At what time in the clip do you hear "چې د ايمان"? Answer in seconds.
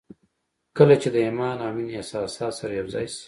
1.01-1.57